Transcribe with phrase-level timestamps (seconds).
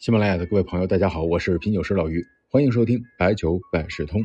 [0.00, 4.24] 喜马拉雅的各位朋友，大家好，我是品酒师老于，欢迎收听白酒百事通。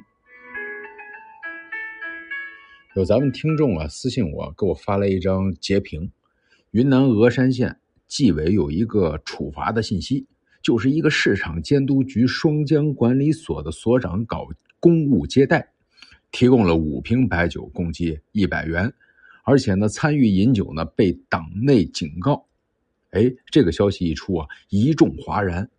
[2.95, 6.09] 有咱们听众啊私信我，给我发了一张截屏，
[6.71, 7.77] 云南峨山县
[8.07, 10.25] 纪委有一个处罚的信息，
[10.61, 14.47] 就是一个市场监督局双江管理所的所长搞
[14.79, 15.67] 公务接待，
[16.31, 18.89] 提供了五瓶白酒，共计一百元，
[19.43, 22.45] 而且呢参与饮酒呢被党内警告。
[23.15, 25.69] 哎，这个消息一出啊，一众哗然。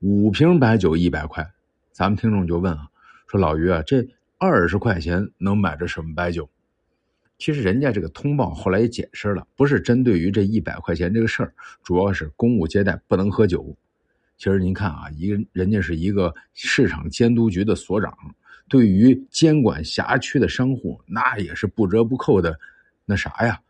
[0.00, 1.44] 五瓶白酒一百块，
[1.90, 2.88] 咱们听众就问啊，
[3.26, 4.06] 说老于啊，这
[4.38, 6.48] 二十块钱能买着什么白酒？
[7.36, 13.76] 其实人家这个通报后来也解释了，不是针对于这一百块钱这个事儿，主要是公务接待不能喝酒。
[14.36, 18.16] 其实您看啊，一个人家是一个市场监督局的所长，
[18.68, 22.56] 对于监管辖区的商户，那也是不折不扣的
[23.04, 23.60] 那啥呀。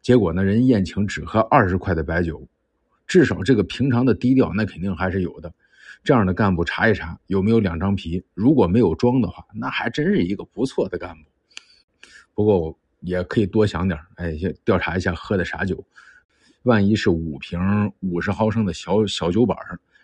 [0.00, 2.46] 结果呢，人宴请只喝二十块的白酒。
[3.06, 5.52] 至少这个平常的低调，那肯定还是有的。
[6.04, 11.28] 这样的干部查一查有没有两张皮，如果没有装的话，那还真是一个不错的干部。
[12.34, 15.84] 不过我也可以多想点，哎，先调查一下喝的啥酒。
[16.62, 17.60] 万一是五瓶
[18.00, 19.56] 五十毫升的小小酒板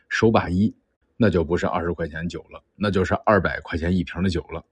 [0.08, 0.74] 手把一，
[1.16, 4.64] 那就不是二十块钱酒了，那就是二百块钱一瓶的酒了。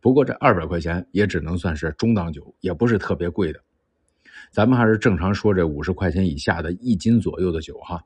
[0.00, 3.60] 不过这二百块钱也只能算是中档酒，也不是特别贵的。
[4.50, 8.02] 咱们还是正常说这五十块钱以下的一斤左右的酒哈，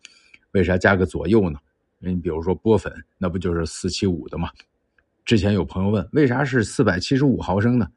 [0.53, 1.59] 为啥加个左右呢？
[1.99, 4.51] 你比如说波粉，那不就是四七五的吗？
[5.25, 7.89] 之前有朋友问，为啥是四百七十五毫升呢？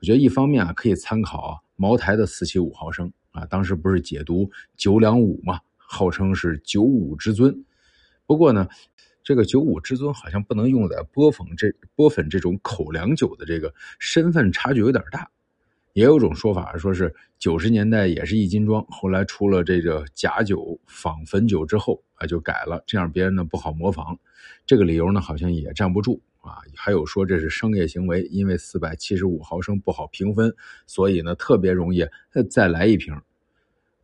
[0.00, 7.64] 我觉得一方面啊，可以参考茅台的四七五毫升啊，当时不是解读九两五嘛，号称是九五之尊。
[8.26, 8.68] 不过呢，
[9.24, 15.28] 这个九五之尊好像不能用在波粉这波粉这种口粮酒的这个身份差距有点大。
[15.98, 24.16] 也有种说法，说是九十年代也是一斤装，后来出了这个假酒仿汾酒之后啊，就改了，这样别人呢不好模仿。
[24.64, 26.58] 这个理由呢好像也站不住啊。
[26.76, 30.54] 还有说这是商业行为，因为四百七十五毫升不好平分，
[30.86, 32.06] 所以呢特别容易
[32.48, 33.20] 再来一瓶。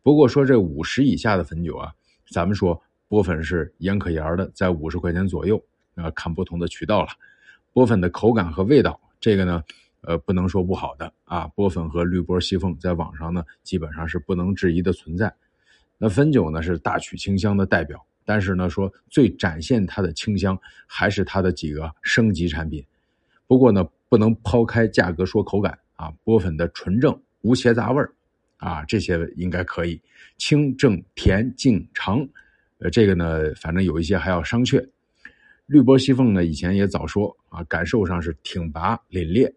[0.03, 1.93] 不过说这五十以下的汾酒啊，
[2.29, 5.63] 咱们说波粉是严可盐的，在五十块钱左右
[5.95, 7.07] 啊，看不同的渠道了。
[7.71, 9.63] 波粉的口感和味道，这个呢。
[10.07, 15.33] 呃，不能说不好的啊，波粉和绿波西凤在网上呢，基本上是不能质疑的存在。
[15.97, 22.85] 那汾酒呢是大曲清香的代表，但是呢说最展现它的清香还是它的几个升级产品。
[23.47, 28.11] 不过呢，不能抛开价格说口感啊，波粉的纯正无邪杂味儿
[28.57, 30.01] 啊，这些应该可以，
[30.37, 32.27] 清正甜净长，
[32.79, 34.85] 呃，这个呢反正有一些还要商榷。
[35.67, 39.51] 绿波西凤呢以前也早说啊，感受上是挺拔凛冽。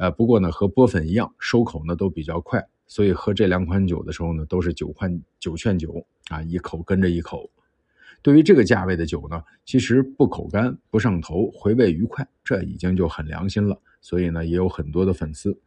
[0.00, 7.50] 呃，不过呢，和波粉一样，收口呢都比较快，所以喝这两款酒的时候呢，都是酒款酒劝酒啊，一口跟着一口。
[8.22, 13.78] 对于这个价位的酒呢，其实不口干、不上头、回味愉快，这已经就很良心了。
[14.00, 15.58] 所以呢，也有很多的粉丝。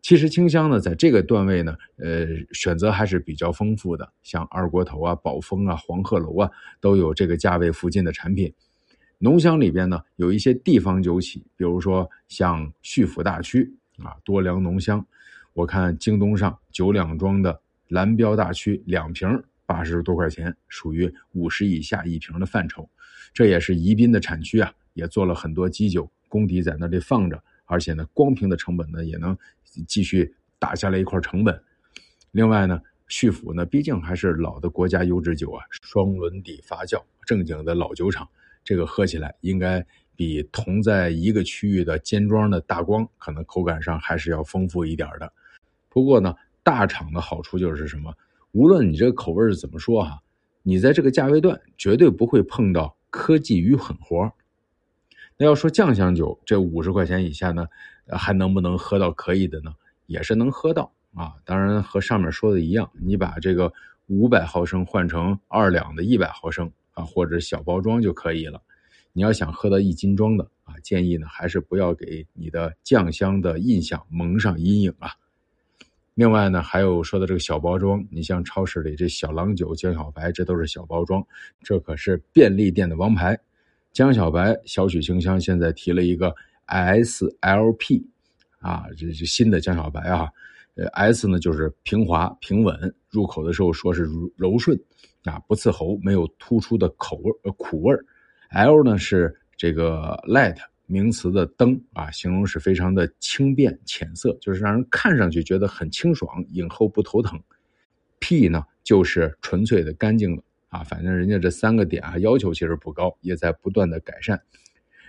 [0.00, 8.54] 其实清香呢，在这个段位呢，呃，选择还是比较丰富的，像二锅头啊、宝丰啊、黄鹤楼啊，都有这个价位附近的产品。
[9.18, 15.04] 浓香里边呢，有一些地方酒企，比如说像叙府大曲啊，多良浓香。
[15.54, 22.86] 我看京东上九两装的蓝标大曲两瓶八十多块钱，属于五十以下一瓶的范畴。
[23.32, 29.34] 这也是宜宾的产区啊，也做了很多基酒，功底在那里放着，而且呢，光瓶的成本呢也能
[29.88, 31.58] 继续打下来一块成本。
[32.32, 32.78] 另外呢，
[33.08, 38.28] 叙府呢，毕竟还是老的国家优质酒啊，双轮底发酵，正经的老酒厂。
[38.66, 45.32] 这个喝起来应该比同在一个区域的尖庄的大光可能口感上还是要丰富一点的。
[45.88, 48.12] 不过呢，大厂的好处就是什么？
[48.50, 50.20] 无论你这个口味是怎么说哈，
[50.62, 54.32] 你在这个价位段绝对不会碰到科技与狠活。
[55.38, 57.68] 那要说酱香酒，这五十块钱以下呢，
[58.08, 59.74] 还能不能喝到可以的呢？
[60.06, 61.34] 也是能喝到啊。
[61.44, 63.72] 当然和上面说的一样，你把这个
[64.06, 66.72] 五百毫升换成二两的一百毫升。
[66.96, 68.60] 啊，或者小包装就可以了。
[69.12, 75.10] 你要想喝到一斤装的啊，建议呢还是不要给你的酱香的印象蒙上阴影啊。
[76.14, 81.22] 另外呢，还有说的这个小包装，你像超市里这小郎酒、江小白，这都是小包装，
[81.62, 83.38] 这可是便利店的王牌。
[83.92, 86.34] 江小白小曲清香现在提了一个
[86.66, 88.04] SLP，
[88.58, 90.30] 啊，这是新的江小白啊。
[90.76, 94.06] 呃，S 呢就是平滑平稳，入口的时候说是
[94.36, 94.80] 柔顺。
[95.24, 97.96] 啊，不刺喉，没有突出的口味呃苦味。
[98.50, 100.56] L 呢是这个 light
[100.86, 107.42] 名词的灯啊，形容是非常的轻便浅色，就是让人看上去觉得很清爽，饮后不头疼。
[108.20, 114.40] P 呢就是纯粹的干净的啊，反正人家这三个点啊要求其实不高，也在不断的改善。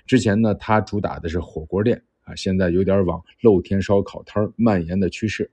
[0.07, 5.51] 之前呢，它主打的是火锅店啊，现在有点往露天烧烤摊蔓延的趋势。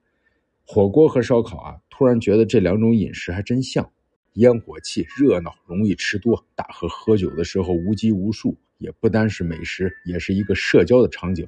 [0.67, 3.91] 火锅和烧烤啊，突然觉得这两种饮食还真像，
[4.35, 11.47] 烟火气、热闹，容易吃多，大喝喝酒的时候无拘无束，也不单是美食，也是一个社交的场景。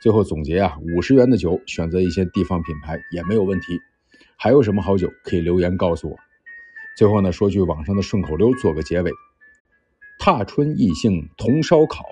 [0.00, 3.78] 最后总结啊，五十元的酒，选择一些地方品牌也没有问题。
[4.36, 6.16] 还有什么好酒可以留言告诉我。
[6.96, 9.12] 最后呢，说句网上的顺口溜，做个结尾：
[10.18, 12.04] 踏春异兴同烧烤，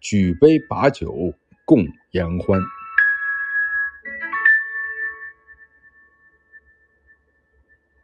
[0.00, 1.34] 举杯把酒
[1.64, 2.60] 共言欢。